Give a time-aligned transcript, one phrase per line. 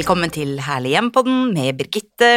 [0.00, 2.28] Velkommen til Herlig hjem-podden med Birgitte.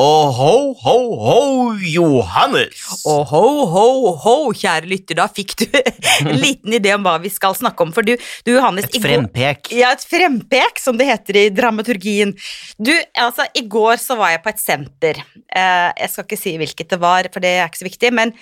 [0.00, 1.42] Og ho, ho, ho,
[1.84, 2.80] Johannes!
[3.04, 3.82] Og ho, ho,
[4.22, 5.66] ho, kjære lytter, da fikk du
[6.30, 7.92] en liten idé om hva vi skal snakke om.
[7.92, 8.14] For du,
[8.48, 9.68] du Johannes Et går- frempek.
[9.76, 12.32] Ja, et frempek, som det heter i dramaturgien.
[12.80, 15.20] Du, altså, i går så var jeg på et senter.
[15.44, 18.32] Eh, jeg skal ikke si hvilket det var, for det er ikke så viktig, men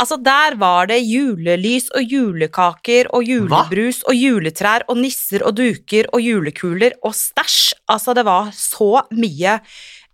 [0.00, 6.08] altså, der var det julelys og julekaker og julebrus og juletrær og nisser og duker
[6.14, 7.74] og julekuler og stæsj.
[7.90, 9.58] Altså, det var så mye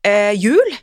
[0.06, 0.76] eh, jul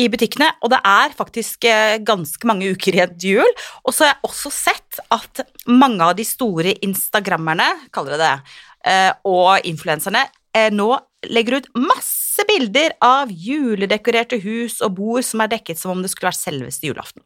[0.00, 3.58] i butikkene, og det er faktisk eh, ganske mange uker igjen til jul.
[3.84, 8.56] Og så har jeg også sett at mange av de store instagrammerne, kaller det det,
[8.90, 10.90] eh, og influenserne, eh, nå
[11.30, 16.10] legger ut masse bilder av juledekorerte hus og bord som er dekket som om det
[16.10, 17.22] skulle vært selveste julaften.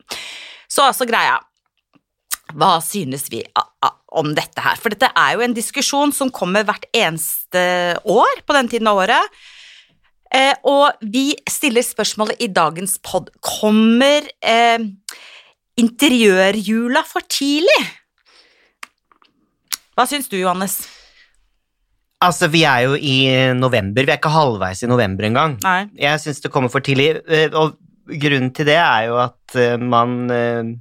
[0.69, 1.39] Så altså greia
[2.57, 3.43] hva synes vi
[4.17, 4.79] om dette her?
[4.81, 7.61] For dette er jo en diskusjon som kommer hvert eneste
[8.09, 9.41] år på den tiden av året.
[10.33, 13.31] Eh, og vi stiller spørsmålet i dagens pod.
[13.45, 14.81] Kommer eh,
[15.81, 17.81] interiørjula for tidlig?
[19.97, 20.83] Hva syns du, Johannes?
[22.25, 23.17] Altså, vi er jo i
[23.55, 24.05] november.
[24.05, 25.57] Vi er ikke halvveis i november engang.
[25.63, 25.83] Nei.
[26.01, 27.77] Jeg syns det kommer for tidlig, eh, og
[28.09, 30.73] grunnen til det er jo at eh, man eh,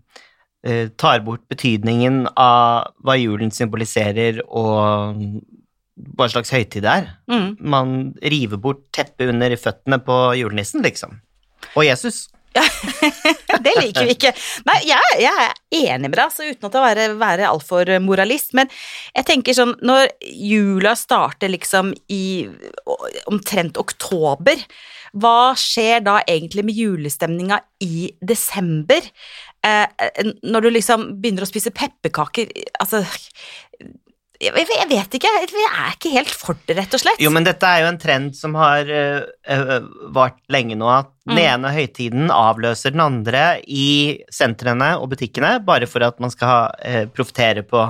[0.67, 5.21] eh, tar bort betydningen av hva julen symboliserer, og
[6.17, 7.11] hva slags høytid det er.
[7.31, 7.49] Mm.
[7.59, 11.19] Man river bort teppet under føttene på julenissen, liksom.
[11.75, 12.27] Og Jesus.
[13.67, 14.33] Det liker vi ikke.
[14.67, 15.55] Nei, jeg, jeg er
[15.93, 18.69] enig med deg, altså, uten at å være, være altfor moralist, men
[19.15, 22.47] jeg tenker sånn Når jula starter liksom i
[23.27, 24.61] omtrent oktober,
[25.17, 29.05] hva skjer da egentlig med julestemninga i desember?
[29.65, 29.87] Eh,
[30.45, 32.99] når du liksom begynner å spise pepperkaker Altså
[34.37, 37.21] jeg, jeg vet ikke, jeg er ikke helt for det, rett og slett.
[37.21, 39.71] Jo, men dette er jo en trend som har eh,
[40.13, 41.43] vart lenge nå, at den Mm.
[41.43, 47.05] ene høytiden avløser den andre i sentrene og butikkene, bare for at man skal uh,
[47.11, 47.81] profitere på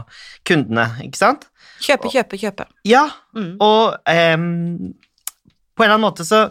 [0.48, 1.46] kundene, ikke sant?
[1.80, 2.66] Kjøpe, kjøpe, kjøpe.
[2.90, 3.06] Ja,
[3.38, 3.58] Mm.
[3.62, 6.48] og eh, på en eller annen måte så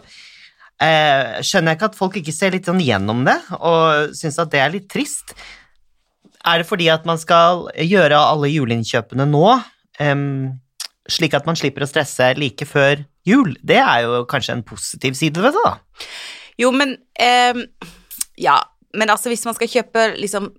[0.79, 4.51] eh, skjønner jeg ikke at folk ikke ser litt sånn gjennom det, og syns at
[4.53, 5.33] det er litt trist.
[6.47, 9.43] Er det fordi at man skal gjøre alle juleinnkjøpene nå,
[9.99, 10.59] em,
[11.09, 13.55] slik at man slipper å stresse like før jul?
[13.65, 15.73] Det er jo kanskje en positiv side ved det, da.
[16.57, 17.63] Jo, men eh,
[18.37, 18.57] Ja,
[18.93, 20.51] men altså hvis man skal kjøpe liksom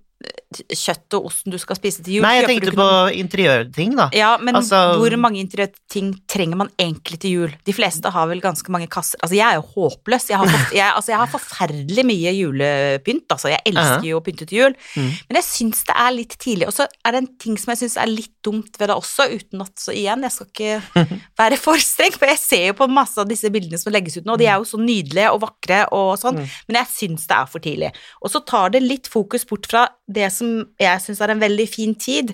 [0.49, 3.13] kjøtt og osten du skal spise til jul Nei, jeg tenkte på noen...
[3.21, 4.07] interiørting, da.
[4.17, 7.51] ja, men altså- hvor mange interiørting trenger man egentlig til jul?
[7.69, 10.25] De fleste har vel ganske mange kasser Altså, jeg er jo håpløs.
[10.31, 13.51] Jeg har, for, jeg, altså, jeg har forferdelig mye julepynt, altså.
[13.53, 14.75] Jeg elsker jo å pynte til jul.
[14.95, 15.11] Mm.
[15.29, 16.67] Men jeg syns det er litt tidlig.
[16.69, 19.27] Og så er det en ting som jeg syns er litt dumt ved det også,
[19.35, 21.05] uten at så igjen, jeg skal ikke
[21.43, 24.25] være for streng, for jeg ser jo på masse av disse bildene som legges ut
[24.25, 26.45] nå, og de er jo så nydelige og vakre og sånn, Mm.
[26.69, 27.87] men jeg syns det er for tidlig.
[28.23, 30.38] Og så tar det litt fokus bort fra det som
[30.79, 32.33] jeg syns er en veldig fin tid,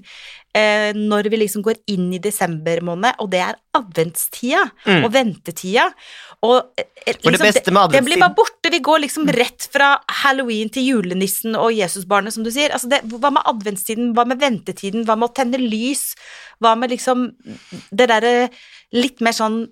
[0.55, 5.03] eh, når vi liksom går inn i desember måned, og det er adventstida Mm.
[5.03, 5.93] og ventetida.
[6.43, 8.71] Og eh, det liksom, beste med det blir bare borte.
[8.71, 12.71] Vi går liksom rett fra halloween til julenissen og Jesusbarnet, som du sier.
[12.71, 16.15] Altså det, hva med adventstiden, hva med ventetiden, hva med å tenne lys,
[16.61, 17.31] hva med liksom
[17.91, 18.49] det derre
[18.93, 19.67] litt mer sånn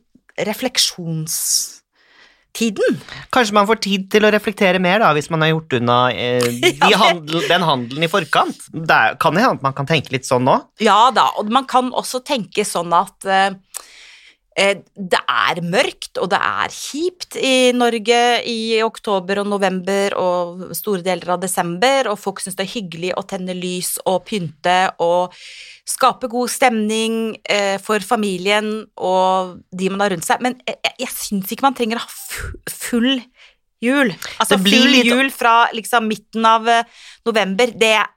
[2.53, 3.01] refleksjonstiden?
[3.31, 6.61] Kanskje man får tid til å reflektere mer da, hvis man har gjort unna eh,
[6.87, 8.57] de handel, den handelen i forkant.
[8.71, 10.59] Det kan det hende at man kan tenke litt sånn nå?
[10.81, 13.53] Ja da, og man kan også tenke sånn at eh,
[14.53, 21.01] det er mørkt, og det er kjipt i Norge i oktober og november og store
[21.05, 25.33] deler av desember, og folk syns det er hyggelig å tenne lys og pynte og
[25.89, 30.95] skape god stemning eh, for familien og de man har rundt seg, men jeg, jeg,
[31.07, 33.15] jeg syns ikke man trenger å ha full
[33.83, 34.13] jul.
[34.39, 36.85] Altså full litt- jul fra liksom midten av eh,
[37.27, 38.11] november, det eh,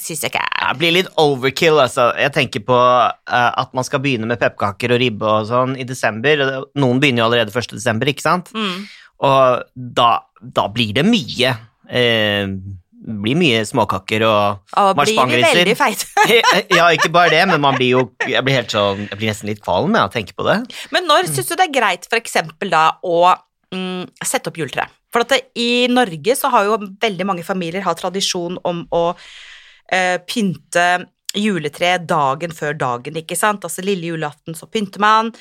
[0.00, 2.10] syns jeg ikke er Det blir litt overkill, altså.
[2.20, 5.86] Jeg tenker på uh, at man skal begynne med pepperkaker og ribbe og sånn i
[5.88, 6.44] desember.
[6.78, 7.76] Noen begynner jo allerede 1.
[7.78, 8.52] desember, ikke sant?
[8.56, 8.86] mm.
[9.24, 9.62] Og
[9.96, 10.10] da,
[10.44, 11.54] da blir det mye
[11.88, 12.50] eh,
[13.06, 16.08] det blir mye småkaker og Og blir veldig feite.
[16.78, 19.50] ja, ikke bare det, men man blir jo Jeg blir, helt sånn, jeg blir nesten
[19.50, 20.58] litt kvalm av å tenke på det.
[20.94, 23.20] Men når syns du det er greit for eksempel da å
[23.72, 24.88] mm, sette opp juletre?
[25.14, 29.04] For at det, i Norge så har jo veldig mange familier har tradisjon om å
[29.92, 31.06] eh, pynte
[31.36, 33.64] juletre dagen før dagen, ikke sant?
[33.66, 35.32] Altså lille julaften så pynter man,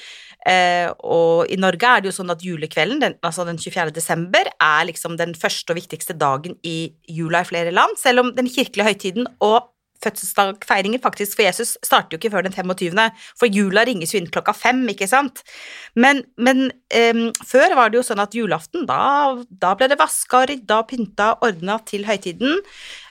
[0.47, 3.93] eh, og i Norge er det jo sånn at julekvelden, den, altså den 24.
[3.95, 8.33] desember, er liksom den første og viktigste dagen i jula i flere land, selv om
[8.35, 9.71] den kirkelige høytiden og
[10.03, 13.01] fødselsdagfeiringer faktisk for Jesus starter jo ikke før den 25.,
[13.39, 15.43] for jula ringes jo inn klokka fem, ikke sant?
[15.95, 20.45] Men, men um, før var det jo sånn at julaften, da, da ble det vaska,
[20.51, 22.61] rydda, pynta, ordna til høytiden.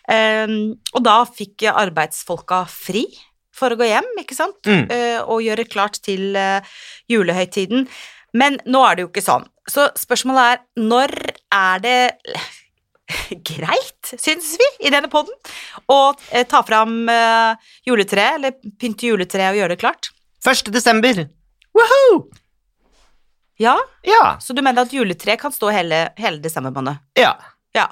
[0.09, 0.59] um,
[0.95, 3.07] og da fikk arbeidsfolka fri
[3.55, 4.61] for å gå hjem, ikke sant?
[4.67, 4.89] Mm.
[4.91, 6.75] uh, og gjøre klart til uh,
[7.11, 7.89] julehøytiden.
[8.35, 9.47] Men nå er det jo ikke sånn.
[9.71, 11.15] Så spørsmålet er, når
[11.55, 11.99] er det
[13.51, 15.35] greit, syns vi, i denne podden,
[15.91, 15.99] å
[16.31, 17.57] eh, ta fram eh,
[17.89, 20.11] juletreet, eller pynte juletreet og gjøre det klart?
[20.45, 20.71] 1.
[20.75, 21.25] desember.
[21.75, 22.25] Woohoo!
[23.63, 24.37] Ja, Ja.
[24.43, 26.99] så du mener at juletreet kan stå hele, hele desembermåned?
[27.19, 27.35] ja.
[27.75, 27.89] Ja.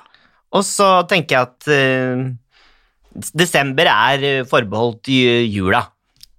[0.54, 2.20] Og så tenker jeg at eh,
[3.34, 5.80] desember er eh, forbeholdt ju- jula.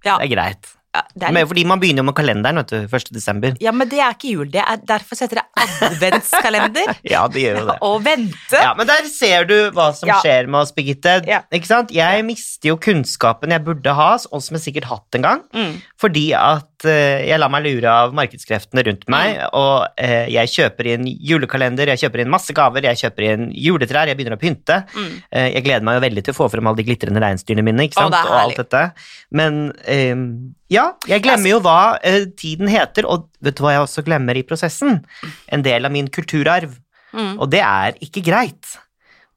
[0.04, 0.70] Ja, Det er greit.
[0.94, 2.96] Ja, det er Men fordi man begynner jo med kalenderen, vet du.
[2.96, 3.08] 1.
[3.16, 3.56] desember.
[3.60, 5.46] ja, men det er ikke jul, det er derfor setter det
[5.88, 6.92] adventskalender.
[7.14, 7.76] Ja, det gjør jo det.
[7.84, 8.58] og vente.
[8.60, 10.20] Ja, men der ser du hva som Ja.
[10.22, 11.16] skjer med oss, Birgitte.
[11.28, 11.42] Ja.
[11.54, 11.90] Ikke sant?
[11.94, 15.74] Jeg mister jo kunnskapen jeg burde ha, og som jeg sikkert hatt en gang, Mm.
[16.00, 16.90] fordi at uh,
[17.24, 19.48] jeg lar meg lure av markedskreftene rundt meg, Mm.
[19.52, 24.06] og uh, jeg kjøper inn julekalender, jeg kjøper inn masse gaver, jeg kjøper inn juletrær,
[24.10, 24.82] jeg begynner å pynte.
[24.94, 25.12] Mm.
[25.34, 27.88] Uh, jeg gleder meg jo veldig til å få frem alle de glitrende reinsdyrene mine,
[27.88, 28.82] ikke Å, sant, det er og alt dette.
[29.34, 30.14] Men eh,
[30.74, 34.38] ja, jeg glemmer jo hva eh, tiden heter, og vet du hva jeg også glemmer
[34.38, 35.02] i prosessen?
[35.52, 36.76] En del av min kulturarv.
[37.14, 37.36] Mm.
[37.38, 38.74] Og det er ikke greit.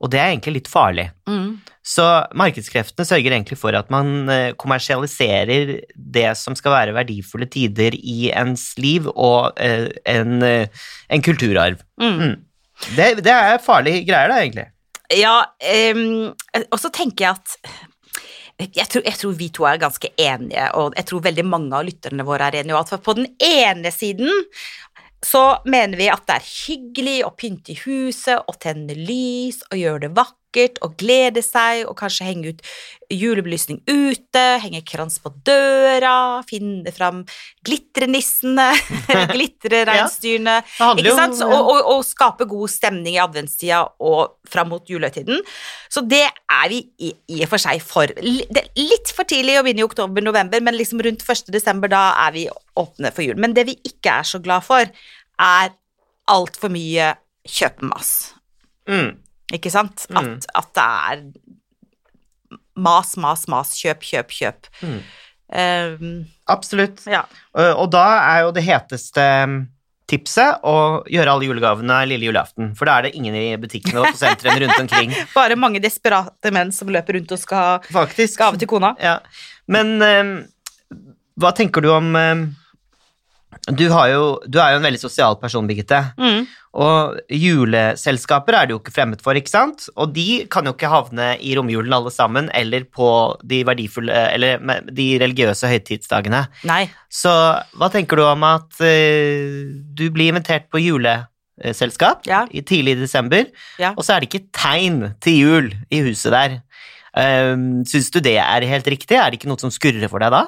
[0.02, 1.08] Og det er egentlig litt farlig.
[1.30, 1.58] Mm.
[1.88, 2.04] Så
[2.38, 8.30] markedskreftene sørger egentlig for at man eh, kommersialiserer det som skal være verdifulle tider i
[8.36, 11.82] ens liv, og eh, en, eh, en kulturarv.
[12.02, 12.18] Mm.
[12.20, 12.36] Mm.
[12.98, 14.68] Det, det er farlige greier, da, egentlig.
[15.16, 15.38] Ja,
[15.96, 16.34] um,
[16.68, 17.86] og så tenker jeg at
[18.58, 21.86] jeg tror, jeg tror vi to er ganske enige, og jeg tror veldig mange av
[21.86, 22.84] lytterne våre er enige.
[22.90, 24.32] For på den ene siden
[25.26, 29.78] så mener vi at det er hyggelig å pynte i huset og tenne lys og
[29.80, 30.14] gjøre det
[30.58, 32.62] vakkert og glede seg og kanskje henge ut
[33.10, 37.24] julebelysning ute, henge krans på døra, finne fram
[37.66, 38.68] glitrenissene,
[39.36, 41.40] glitrereinsdyrene ja, ikke sant?
[41.46, 45.40] Og, og, og skape god stemning i adventstida og fram mot julehøytiden.
[45.90, 48.12] Så det er vi i, i og for seg for.
[48.12, 51.48] Det er litt for tidlig å begynne i oktober-november, men liksom rundt 1.
[51.54, 53.40] desember, da er vi åpne for jul.
[53.40, 54.92] Men det vi ikke er så glad for,
[55.38, 55.72] er
[56.28, 57.14] altfor mye
[57.48, 58.12] kjøpemas.
[58.92, 59.16] Mm.
[59.56, 60.08] Ikke sant?
[60.12, 60.18] Mm.
[60.20, 61.24] At, at det er
[62.78, 64.70] mas, mas, mas, kjøp, kjøp, kjøp.
[64.84, 65.00] Mm.
[65.48, 66.14] Um,
[66.52, 67.06] Absolutt.
[67.08, 67.24] ja.
[67.56, 69.58] Og, da er jo det heteste mm,
[70.12, 72.74] tipset å gjøre alle julegavene lille julaften.
[72.78, 75.16] For da er det ingen i butikkene og på sentrene rundt omkring.
[75.38, 78.40] Bare mange desperate menn som løper rundt og skal ha Faktisk.
[78.44, 78.94] gave til kona.
[79.04, 79.18] Ja.
[79.72, 80.38] Men um,
[81.40, 82.48] hva tenker du om eh,
[83.74, 86.00] du, har jo, du er jo en veldig sosial person, Birgitte.
[86.20, 86.46] Mm.
[86.78, 89.88] Og juleselskaper er du jo ikke fremmed for, ikke sant?
[89.98, 93.08] Og de kan jo ikke havne i romjulen alle sammen, eller på
[93.48, 94.62] de verdifulle, eller
[94.94, 96.44] de religiøse høytidsdagene.
[96.70, 96.84] Nei.
[97.10, 97.32] Så
[97.80, 99.64] hva tenker du om at uh,
[99.98, 102.44] du blir invitert på juleselskap Ja.
[102.52, 103.50] i tidlig i desember,
[103.82, 103.96] Ja.
[103.98, 106.60] og så er det ikke tegn til jul i huset der?
[107.18, 109.18] Um, Syns du det er helt riktig?
[109.18, 110.46] Er det ikke noe som skurrer for deg da?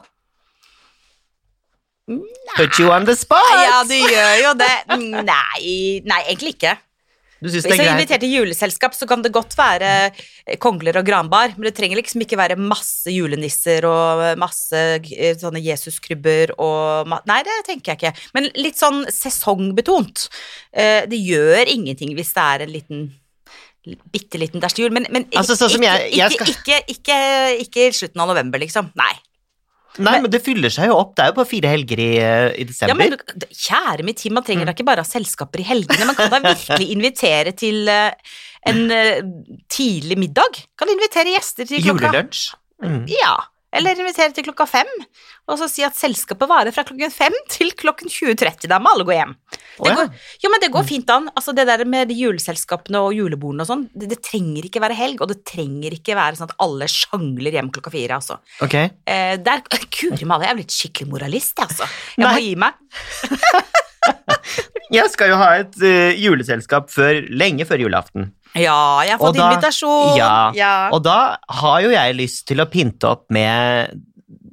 [2.59, 3.49] Put you on the spot!
[3.63, 4.69] Ja, du gjør jo det.
[5.23, 6.75] Nei, nei egentlig ikke.
[7.39, 10.11] Hvis jeg er er invitert til juleselskap, så kan det godt være
[10.59, 15.61] kongler og granbar, men det trenger liksom ikke være masse julenisser og masse eh, sånne
[15.63, 18.27] Jesuskrybber og Nei, det tenker jeg ikke.
[18.35, 20.27] Men litt sånn sesongbetont.
[20.73, 23.07] Eh, Det gjør ingenting hvis det er en liten
[24.11, 27.19] Bitte liten dæsj jul, men, men Altså, sånn ikke, jeg- jeg ikke, ikke, ikke,
[27.63, 28.91] ikke i slutten av november, liksom.
[28.99, 29.13] Nei.
[29.97, 31.15] Nei, men det fyller seg jo opp.
[31.17, 32.93] Det er jo bare fire helger i, eh, i desember.
[32.93, 36.05] Ja, men du- Kjære min team, man trenger da ikke bare ha selskaper i helgene.
[36.05, 38.11] Man kan da virkelig invitere til eh,
[38.69, 39.21] en eh,
[39.67, 40.61] tidlig middag.
[40.77, 42.43] Kan invitere gjester til klokka Julelunsj.
[42.85, 43.01] Mm.
[43.11, 43.33] Ja.
[43.75, 44.87] Eller invitere til klokka fem,
[45.49, 48.65] og så si at selskapet varer fra klokken fem til klokken 20.30.
[48.71, 49.35] Da må alle gå hjem.
[49.79, 50.09] Det går,
[50.43, 51.27] jo, men det går fint an.
[51.37, 54.97] Altså, det der med de juleselskapene og julebordene og sånn, det, det trenger ikke være
[54.97, 58.35] helg, og det trenger ikke være sånn at alle sjangler hjem klokka fire, altså.
[58.65, 58.75] Ok.
[58.79, 59.61] Eh, der,
[59.99, 61.85] Guri malla, jeg er blitt skikkelig moralist, jeg, altså.
[62.17, 62.33] Jeg Nei.
[62.33, 62.73] må gi meg.
[64.91, 68.31] Jeg skal jo ha et uh, juleselskap før, lenge før julaften.
[68.57, 70.15] Ja, jeg har fått da- invitasjon.
[70.57, 73.93] Ja, Og da har jo jeg lyst til å pynte opp med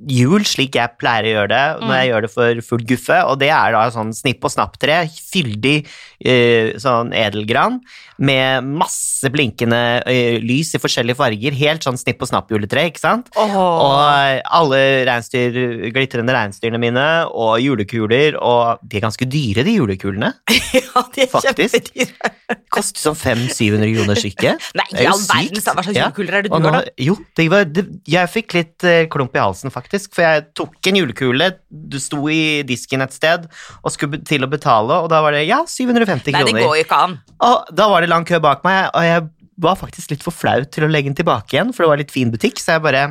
[0.07, 3.39] jul slik jeg pleier å gjøre det når jeg gjør det for full guffe, og
[3.43, 7.81] det er da sånn snipp og snapp-tre, fyldig eh, sånn edelgran,
[8.17, 13.29] med masse blinkende eh, lys i forskjellige farger, helt sånn snipp og snapp-juletre, ikke sant?
[13.37, 13.57] Oh.
[13.57, 15.59] Og alle reinsdyr,
[15.95, 20.33] glitrende reinsdyrene mine, og julekuler, og de er ganske dyre, de julekulene.
[20.77, 21.91] ja, de er Faktisk.
[21.93, 22.33] kjempedyre.
[22.73, 24.67] Koster sånn 500-700 kroner stykket.
[24.81, 26.97] Nei, i jo all verden, hva slags julekuler er det du har, da?
[27.03, 29.96] jo, det var, det, jeg fikk litt eh, klump i halsen, faktisk.
[30.05, 33.47] For jeg tok en julekule, du sto i disken et sted
[33.83, 36.45] og skulle til å betale, og da var det ja, 750 kroner.
[36.45, 37.19] Nei, det går jo ikke an.
[37.47, 39.29] Og da var det lang kø bak meg, og jeg
[39.67, 42.15] var faktisk litt for flau til å legge den tilbake igjen, for det var litt
[42.15, 43.07] fin butikk, så jeg bare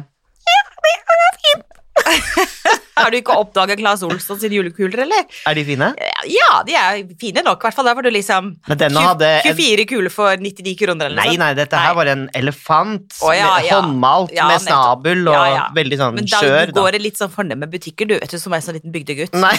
[2.98, 5.25] Har du ikke oppdaget Claes Olsson sine julekuler, eller?
[5.50, 5.90] Er de fine?
[6.32, 7.90] Ja, de er fine nok, i hvert fall.
[7.90, 11.22] Der var du liksom Men denne tjue- hadde en- 24 kuler for 99 kroner, eller
[11.24, 11.40] noe sånt.
[11.40, 11.98] nei, dette her Nei.
[12.02, 13.82] var en elefant oh, ja, ja.
[13.82, 17.68] håndmalt Ja, med snabel og veldig sånn Men da skjør, går det litt sånn fornemme
[17.72, 19.34] butikker, du, vet du, som er sånn liten bygdegutt.
[19.34, 19.56] Nei,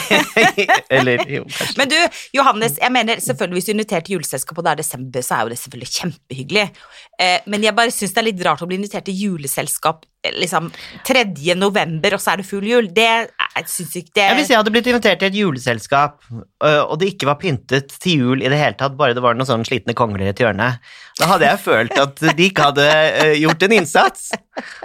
[0.97, 1.76] eller jo, kanskje.
[1.81, 1.99] Men du,
[2.37, 5.37] Johannes, jeg mener selvfølgelig hvis du inviterte invitert til juleselskap, og det er desember, så
[5.37, 6.66] er jo det selvfølgelig kjempehyggelig.
[7.23, 10.71] Eh, men jeg bare syns det er litt rart å bli invitert til juleselskap liksom
[11.06, 11.25] 3.
[11.54, 12.90] november, og så er det full jul.
[12.97, 13.06] Det
[13.56, 16.18] jeg syns ikke det Ja, hvis jeg hadde blitt invitert til et juleselskap,
[16.61, 19.49] og det ikke var pyntet til jul i det hele tatt, bare det var noen
[19.49, 20.68] sånne slitne kongler i et hjørne,
[21.16, 22.87] da hadde jeg følt at de ikke hadde
[23.40, 24.28] gjort en innsats.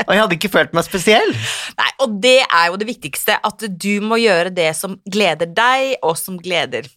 [0.06, 1.36] Og jeg hadde ikke følt meg spesiell.
[1.80, 5.98] Nei, og det er jo det viktigste, at du må gjøre det som gleder deg,
[6.00, 6.88] og som gleder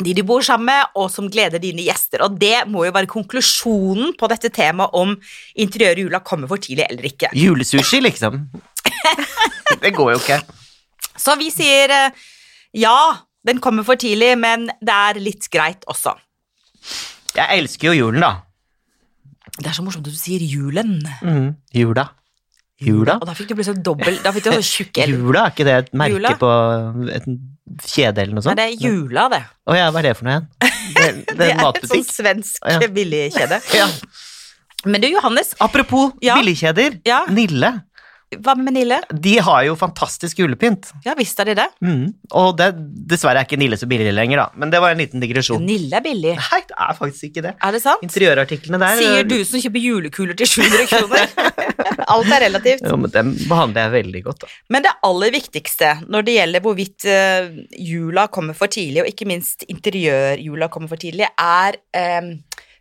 [0.00, 2.22] de du bor sammen med, og som gleder dine gjester.
[2.24, 5.12] Og det må jo være konklusjonen på dette temaet om
[5.58, 7.32] interiøret i jula kommer for tidlig eller ikke.
[7.36, 8.46] Julesushi, liksom.
[9.82, 10.40] Det går jo ikke.
[11.18, 12.24] Så vi sier eh,
[12.76, 12.96] ja,
[13.46, 16.14] den kommer for tidlig, men det er litt greit også.
[17.36, 18.32] Jeg elsker jo julen, da.
[19.56, 20.98] Det er så morsomt at du sier julen.
[21.24, 22.08] Mm, Jula.
[22.82, 23.14] Jula?
[23.22, 25.14] Og da fikk du plutselig dobbel Da fikk du så tjukk L.
[25.22, 26.32] Jula, er ikke det et merke Jula?
[26.40, 26.50] på
[27.16, 27.28] et
[27.82, 28.56] kjede eller noe Nei, sånt?
[28.60, 29.42] det er jula, det.
[29.66, 30.48] Å ja, hva er det for noe igjen?
[30.96, 31.84] Det, det Det er matbutikk.
[31.84, 32.78] et sånn svensk Ja.
[32.98, 33.60] billigkjede.
[33.80, 33.88] Ja.
[34.86, 36.36] Men du, Johannes, Apropos Ja.
[36.38, 37.00] billigkjeder.
[37.34, 37.72] Nille.
[38.34, 38.96] Hva med Nille?
[39.22, 40.88] De har jo fantastisk julepynt.
[41.04, 41.66] Ja, visst er de det.
[41.84, 42.08] Mm.
[42.34, 42.72] Og det,
[43.12, 44.46] dessverre er ikke Nille så billig lenger, da.
[44.58, 45.62] Men det var en liten digresjon.
[45.62, 46.32] Nille er billig.
[46.40, 47.52] Nei, det er faktisk ikke det.
[47.62, 48.02] Er det sant?
[48.02, 51.30] Interiørartiklene der Sier du som kjøper julekuler til 700 kroner.
[52.16, 52.82] Alt er relativt.
[52.82, 54.52] Jo, men dem behandler jeg veldig godt, da.
[54.74, 59.30] Men det aller viktigste når det gjelder hvorvidt eh, jula kommer for tidlig, og ikke
[59.30, 62.34] minst interiørjula kommer for tidlig, er eh,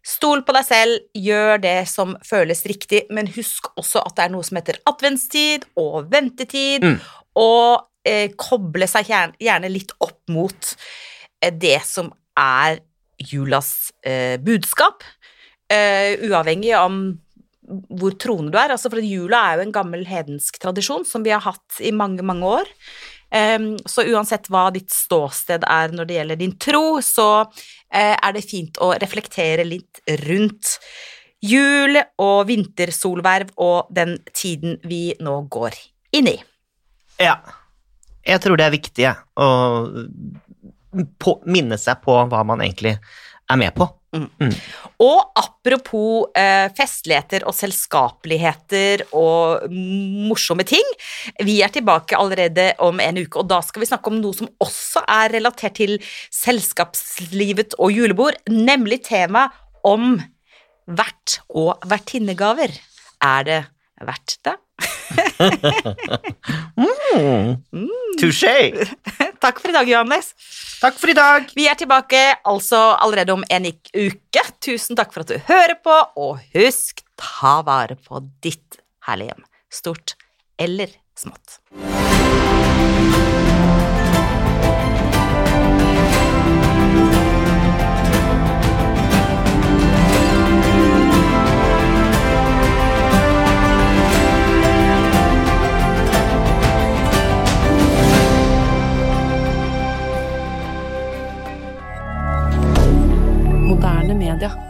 [0.05, 4.33] stol på deg selv, gjør det som føles riktig, men husk også at det er
[4.35, 7.00] noe som heter adventstid og ventetid, Mm.
[7.41, 10.75] og eh, koble seg gjerne, gjerne litt opp mot
[11.41, 12.79] eh, det som er
[13.17, 15.01] julas eh, budskap,
[15.71, 17.00] eh, uavhengig om
[17.65, 18.69] hvor troende du er.
[18.75, 22.21] Altså for jula er jo en gammel hedensk tradisjon som vi har hatt i mange,
[22.21, 22.69] mange år.
[23.86, 28.46] Så uansett hva ditt ståsted er når det gjelder din tro, så eh, er det
[28.48, 30.77] fint å reflektere litt rundt
[31.44, 35.75] jul og vintersolverv og den tiden vi nå går
[36.15, 36.38] inn i.
[37.22, 37.38] Ja.
[38.25, 39.48] Jeg tror det er viktig, å
[41.46, 43.86] minne seg på hva man egentlig er med på.
[45.03, 50.86] Og apropos eh, festligheter og selskapeligheter og morsomme ting,
[51.43, 54.51] vi er tilbake allerede om en uke, og da skal vi snakke om noe som
[54.63, 55.98] også er relatert til
[56.34, 59.48] selskapslivet og julebord, nemlig tema
[59.86, 60.15] om
[60.86, 62.74] vert- og vertinnegaver.
[63.24, 63.63] Er det
[64.05, 64.60] verdt det?
[66.75, 67.89] Mm.
[68.20, 68.88] Touché!
[69.44, 70.34] Takk for i dag, Johannes.
[70.82, 71.50] Takk for i dag!
[71.56, 74.46] Vi er tilbake altså allerede om en uke.
[74.65, 79.46] Tusen takk for at du hører på, og husk, ta vare på ditt herlige hjem.
[79.70, 80.15] Stort
[80.58, 81.60] eller smått.
[104.36, 104.64] milliardaire